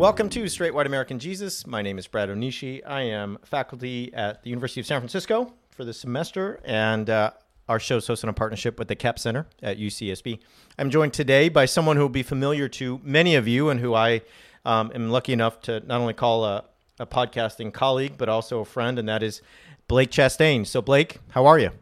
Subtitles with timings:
[0.00, 1.66] Welcome to Straight White American Jesus.
[1.66, 2.80] My name is Brad Onishi.
[2.86, 7.32] I am faculty at the University of San Francisco for this semester, and uh,
[7.68, 10.40] our show is hosted in a partnership with the Capps Center at UCSB.
[10.78, 13.94] I'm joined today by someone who will be familiar to many of you and who
[13.94, 14.22] I
[14.64, 16.64] um, am lucky enough to not only call a,
[16.98, 19.42] a podcasting colleague, but also a friend, and that is
[19.86, 20.66] Blake Chastain.
[20.66, 21.72] So, Blake, how are you?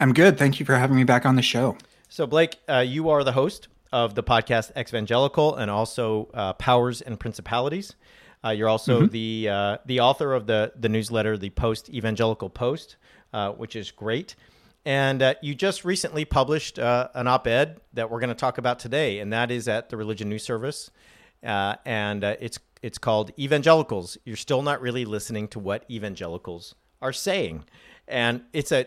[0.00, 0.38] I'm good.
[0.38, 1.76] Thank you for having me back on the show.
[2.08, 7.00] So, Blake, uh, you are the host of the podcast Exvangelical and also uh, Powers
[7.00, 7.94] and Principalities.
[8.44, 9.12] Uh, you're also mm-hmm.
[9.12, 12.96] the uh, the author of the the newsletter, the Post Evangelical Post,
[13.32, 14.34] uh, which is great.
[14.86, 18.78] And uh, you just recently published uh, an op-ed that we're going to talk about
[18.78, 20.90] today, and that is at the Religion News Service,
[21.42, 24.16] and it's it's called Evangelicals.
[24.24, 27.64] You're still not really listening to what evangelicals are saying,
[28.08, 28.86] and it's a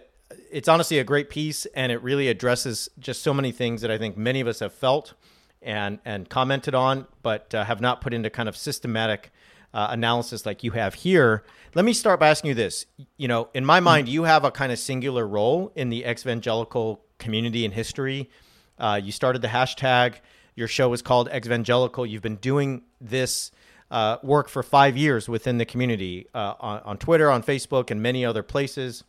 [0.52, 3.98] it's honestly a great piece, and it really addresses just so many things that I
[3.98, 5.14] think many of us have felt
[5.62, 9.32] and and commented on, but uh, have not put into kind of systematic
[9.74, 11.44] uh, analysis like you have here.
[11.74, 12.86] Let me start by asking you this.
[13.18, 17.04] You know, in my mind, you have a kind of singular role in the evangelical
[17.18, 18.30] community and history.
[18.78, 20.16] Uh, you started the hashtag.
[20.56, 22.08] Your show is called Exvangelical.
[22.08, 23.52] You've been doing this
[23.90, 28.02] uh, work for five years within the community uh, on, on Twitter, on Facebook, and
[28.02, 29.04] many other places.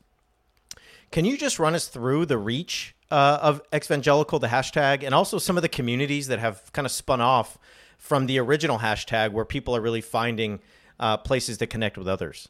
[1.14, 5.38] Can you just run us through the reach uh, of exvangelical, the hashtag, and also
[5.38, 7.56] some of the communities that have kind of spun off
[7.98, 10.58] from the original hashtag where people are really finding
[10.98, 12.48] uh, places to connect with others?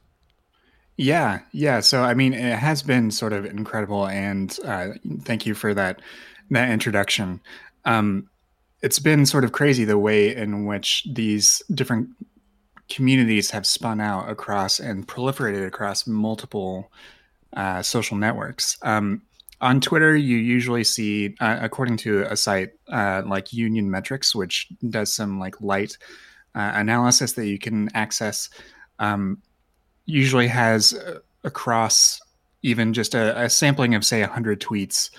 [0.97, 1.81] Yeah, yeah.
[1.81, 4.93] So I mean, it has been sort of incredible, and uh,
[5.25, 6.01] thank you for that
[6.49, 7.43] that introduction.
[7.85, 8.31] Um,
[8.81, 12.09] it's been sort of crazy the way in which these different
[12.89, 16.91] communities have spun out across and proliferated across multiple
[17.57, 18.79] uh, social networks.
[18.83, 19.23] Um,
[19.61, 24.69] on Twitter, you usually see, uh, according to a site uh, like Union Metrics, which
[24.91, 25.97] does some like light
[26.55, 28.51] uh, analysis that you can access,
[28.99, 29.41] um,
[30.07, 32.21] usually has uh, across
[32.63, 35.11] even just a, a, sampling of say 100 tweets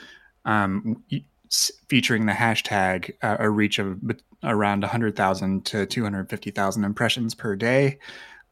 [0.46, 1.04] um,
[1.88, 4.00] featuring the hashtag a reach of
[4.44, 7.98] around 100,000 to 250,000 impressions per day.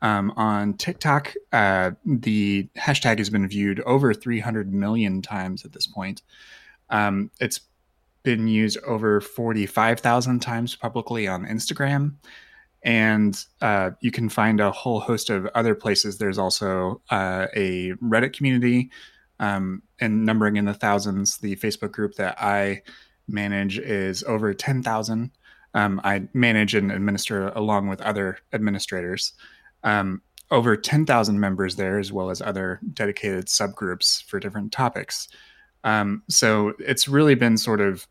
[0.03, 5.87] Um, on TikTok, uh, the hashtag has been viewed over 300 million times at this
[5.87, 6.21] point.
[6.89, 7.61] Um, it's
[8.23, 12.15] been used over 45,000 times publicly on Instagram.
[12.83, 16.17] And uh, you can find a whole host of other places.
[16.17, 18.91] There's also uh, a Reddit community
[19.39, 21.37] um, and numbering in the thousands.
[21.37, 22.81] The Facebook group that I
[23.29, 25.31] manage is over 10,000.
[25.73, 29.31] Um, I manage and administer along with other administrators
[29.83, 30.21] um,
[30.51, 35.27] over 10,000 members there, as well as other dedicated subgroups for different topics.
[35.83, 38.07] Um, so it's really been sort of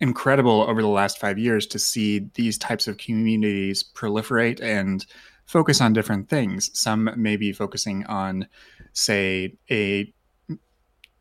[0.00, 5.06] incredible over the last five years to see these types of communities proliferate and
[5.46, 6.70] focus on different things.
[6.78, 8.46] Some may be focusing on,
[8.92, 10.12] say, a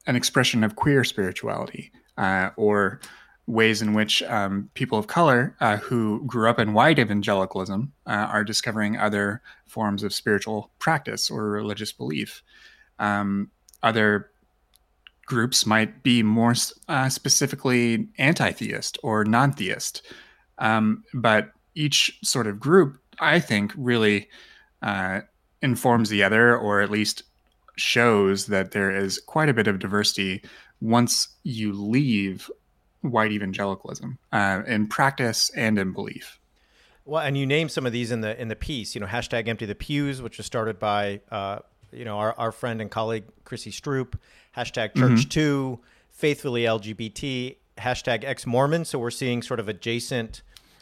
[0.07, 2.99] an expression of queer spirituality, uh, or
[3.47, 8.09] ways in which um, people of color uh, who grew up in white evangelicalism uh,
[8.09, 12.41] are discovering other forms of spiritual practice or religious belief.
[12.97, 13.51] Um,
[13.83, 14.31] other
[15.25, 16.55] groups might be more
[16.87, 20.01] uh, specifically anti theist or non theist.
[20.57, 24.29] Um, but each sort of group, I think, really
[24.81, 25.21] uh,
[25.61, 27.23] informs the other, or at least
[27.75, 30.41] shows that there is quite a bit of diversity
[30.79, 32.49] once you leave
[33.11, 36.39] white evangelicalism uh, in practice and in belief.
[37.05, 38.95] Well, and you name some of these in the in the piece.
[38.95, 41.59] You know, hashtag empty the pews, which was started by uh,
[41.91, 44.15] you know our, our friend and colleague Chrissy Stroop.
[44.57, 45.29] Hashtag Church mm-hmm.
[45.29, 45.79] Too,
[46.09, 47.57] faithfully LGBT.
[47.77, 48.85] Hashtag ex Mormon.
[48.85, 50.41] So we're seeing sort of adjacent,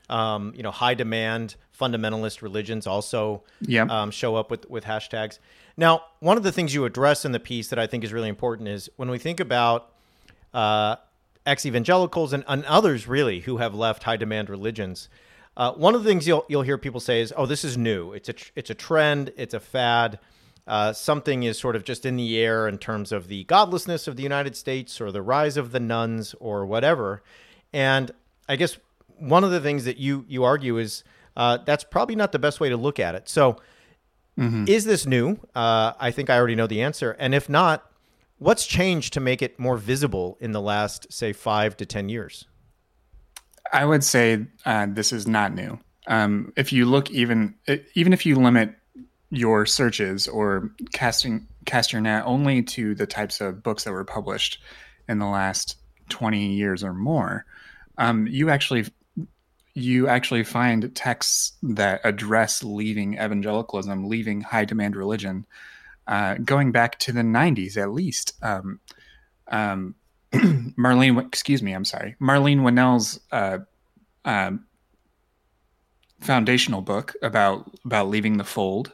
[0.10, 3.90] um, you know, high demand fundamentalist religions also yep.
[3.90, 5.40] um, show up with with hashtags.
[5.76, 8.30] Now, one of the things you address in the piece that I think is really
[8.30, 9.92] important is when we think about
[10.54, 10.98] uh,
[11.46, 15.10] ex evangelicals and, and others really who have left high demand religions.
[15.56, 18.12] Uh, one of the things you'll you'll hear people say is, "Oh, this is new.
[18.14, 19.32] It's a it's a trend.
[19.38, 20.20] It's a fad.
[20.66, 24.16] Uh, something is sort of just in the air in terms of the godlessness of
[24.16, 27.22] the United States or the rise of the nones or whatever."
[27.72, 28.12] And
[28.48, 28.78] I guess
[29.20, 31.04] one of the things that you you argue is
[31.36, 33.30] uh, that's probably not the best way to look at it.
[33.30, 33.58] So,
[34.38, 34.66] mm-hmm.
[34.68, 35.38] is this new?
[35.56, 37.16] Uh, I think I already know the answer.
[37.20, 37.90] And if not,
[38.38, 42.46] what's changed to make it more visible in the last, say, five to 10 years?
[43.72, 45.80] I would say uh, this is not new.
[46.08, 47.56] Um, if you look even
[47.96, 48.76] even if you limit
[49.30, 54.04] your searches or casting cast your net only to the types of books that were
[54.04, 54.62] published
[55.08, 55.78] in the last
[56.10, 57.46] 20 years or more,
[57.98, 58.86] um, you actually
[59.74, 65.46] you actually find texts that address leaving evangelicalism, leaving high demand religion,
[66.08, 68.34] uh, going back to the 90s at least.
[68.42, 68.80] Um,
[69.48, 69.96] um,
[70.34, 73.60] Marlene, excuse me, I'm sorry, Marlene Winell's uh,
[74.26, 74.66] um,
[76.22, 78.94] foundational book about about leaving the fold.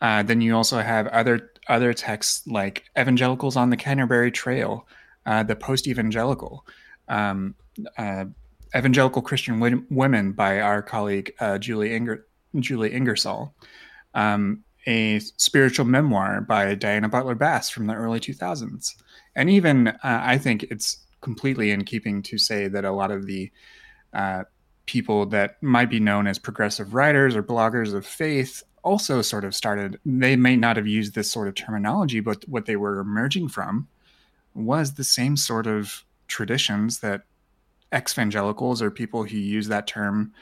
[0.00, 4.86] Uh, then you also have other other texts like Evangelicals on the Canterbury Trail,
[5.26, 6.66] uh, the Post Evangelical,
[7.08, 7.54] um,
[7.96, 8.24] uh,
[8.76, 12.26] Evangelical Christian Women by our colleague uh, Julie Inger-
[12.58, 13.54] Julie Ingersoll,
[14.14, 18.94] um, a spiritual memoir by Diana Butler Bass from the early 2000s,
[19.34, 23.26] and even uh, I think it's completely in keeping to say that a lot of
[23.26, 23.50] the
[24.12, 24.44] uh,
[24.86, 29.54] people that might be known as progressive writers or bloggers of faith also sort of
[29.54, 33.48] started they may not have used this sort of terminology but what they were emerging
[33.48, 33.88] from
[34.54, 37.22] was the same sort of traditions that
[37.92, 40.32] ex-evangelicals or people who use that term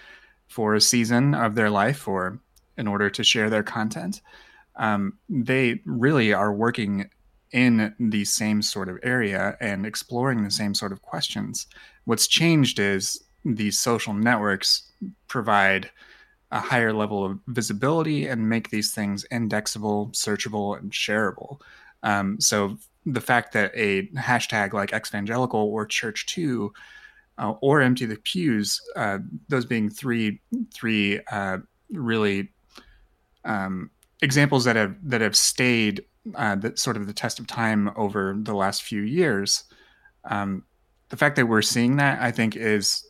[0.48, 2.40] for a season of their life or
[2.76, 4.20] in order to share their content
[4.76, 7.10] um, they really are working
[7.50, 11.66] in the same sort of area and exploring the same sort of questions
[12.04, 14.90] what's changed is these social networks
[15.28, 15.90] provide
[16.50, 21.60] a higher level of visibility and make these things indexable, searchable, and shareable.
[22.02, 22.76] Um, so
[23.06, 26.72] the fact that a hashtag like exvangelical or church too
[27.38, 29.18] uh, or empty the pews, uh,
[29.48, 30.40] those being three
[30.72, 31.58] three uh,
[31.90, 32.50] really
[33.44, 33.90] um,
[34.20, 36.04] examples that have that have stayed
[36.34, 39.64] uh, that sort of the test of time over the last few years.
[40.24, 40.64] Um,
[41.08, 43.04] the fact that we're seeing that, I think, is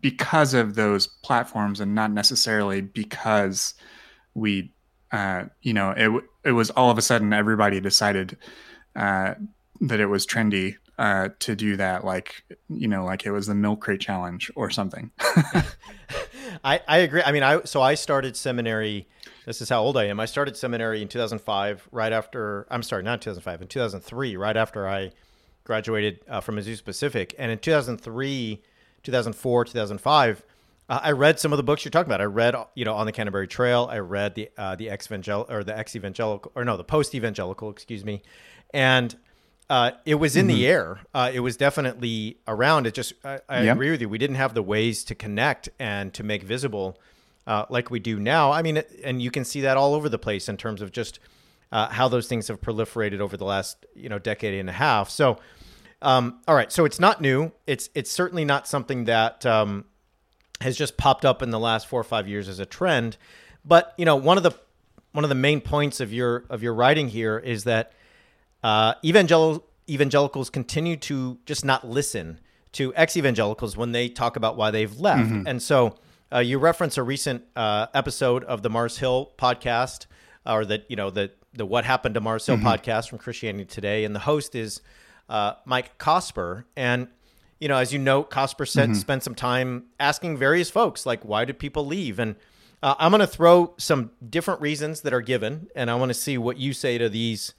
[0.00, 3.74] because of those platforms and not necessarily because
[4.34, 4.72] we
[5.12, 6.10] uh, you know it
[6.44, 8.36] it was all of a sudden everybody decided
[8.96, 9.34] uh,
[9.80, 13.54] that it was trendy uh, to do that like you know like it was the
[13.54, 15.10] milk crate challenge or something
[16.64, 19.06] I, I agree i mean i so i started seminary
[19.44, 23.02] this is how old i am i started seminary in 2005 right after i'm sorry
[23.02, 25.12] not 2005 in 2003 right after i
[25.64, 28.62] graduated uh, from azusa pacific and in 2003
[29.04, 30.42] 2004, 2005,
[30.88, 32.20] uh, I read some of the books you're talking about.
[32.20, 33.88] I read, you know, on the Canterbury Trail.
[33.90, 37.14] I read the uh, the ex evangel or the ex evangelical or no, the post
[37.14, 38.22] evangelical, excuse me,
[38.72, 39.14] and
[39.70, 40.56] uh, it was in mm-hmm.
[40.56, 41.00] the air.
[41.14, 42.86] Uh, it was definitely around.
[42.86, 43.76] It just, I, I yep.
[43.76, 44.08] agree with you.
[44.08, 46.98] We didn't have the ways to connect and to make visible
[47.46, 48.52] uh, like we do now.
[48.52, 51.18] I mean, and you can see that all over the place in terms of just
[51.72, 55.10] uh, how those things have proliferated over the last, you know, decade and a half.
[55.10, 55.38] So
[56.04, 57.50] um, all right, so it's not new.
[57.66, 59.86] It's it's certainly not something that um,
[60.60, 63.16] has just popped up in the last four or five years as a trend.
[63.64, 64.52] But you know, one of the
[65.12, 67.92] one of the main points of your of your writing here is that
[68.64, 72.40] uh, evangel- evangelicals continue to just not listen
[72.72, 75.46] to ex evangelicals when they talk about why they've left, mm-hmm.
[75.46, 75.96] and so.
[76.32, 80.06] Uh, you reference a recent uh, episode of the Mars Hill podcast,
[80.44, 82.66] or the you know the the What Happened to Mars Hill mm-hmm.
[82.66, 84.80] podcast from Christianity Today, and the host is
[85.28, 86.64] uh, Mike Cosper.
[86.76, 87.08] And,
[87.58, 88.98] you know, as you know, Cosper said, mm-hmm.
[88.98, 92.18] spent some time asking various folks, like, why did people leave?
[92.18, 92.36] And
[92.82, 96.14] uh, I'm going to throw some different reasons that are given, and I want to
[96.14, 97.54] see what you say to these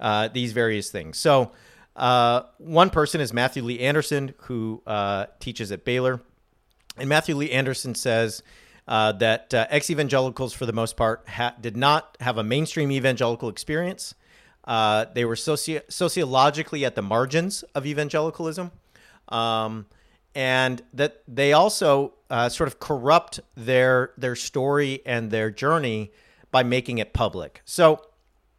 [0.00, 1.18] uh, these various things.
[1.18, 1.52] So,
[1.96, 6.20] uh, one person is Matthew Lee Anderson, who uh, teaches at Baylor,
[6.96, 8.42] and Matthew Lee Anderson says
[8.88, 12.90] uh, that uh, ex evangelicals, for the most part, ha- did not have a mainstream
[12.90, 14.14] evangelical experience.
[14.64, 18.70] Uh, they were soci- sociologically at the margins of evangelicalism.
[19.28, 19.86] Um,
[20.34, 22.14] and that they also
[22.48, 26.12] sort of corrupt their their story and their journey
[26.52, 27.62] by making it public.
[27.64, 28.04] So,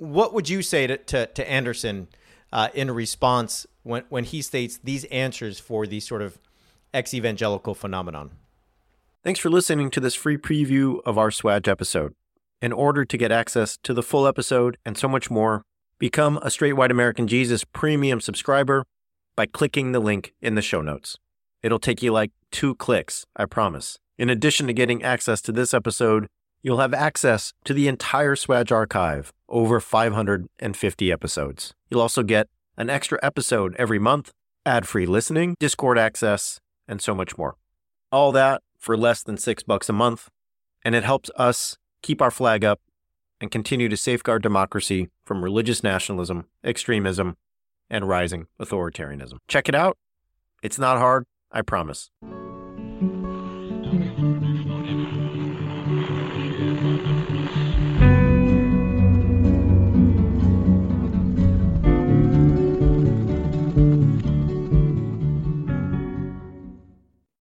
[0.02, 2.08] what would you say to to, to Anderson
[2.52, 6.40] uh, in response when when he states these answers for these sort of
[6.94, 8.32] ex evangelical phenomenon?
[9.24, 12.16] Thanks for listening to this free preview of our Swag episode.
[12.62, 15.64] In order to get access to the full episode and so much more,
[16.02, 18.86] Become a Straight White American Jesus premium subscriber
[19.36, 21.16] by clicking the link in the show notes.
[21.62, 24.00] It'll take you like two clicks, I promise.
[24.18, 26.26] In addition to getting access to this episode,
[26.64, 31.74] you'll have access to the entire Swag archive, over 550 episodes.
[31.90, 34.32] You'll also get an extra episode every month,
[34.66, 37.56] ad free listening, Discord access, and so much more.
[38.12, 40.30] All that for less than six bucks a month,
[40.84, 42.80] and it helps us keep our flag up
[43.40, 47.38] and continue to safeguard democracy from religious nationalism, extremism,
[47.90, 49.38] and rising authoritarianism.
[49.48, 49.98] Check it out.
[50.64, 52.10] It's not hard, I promise.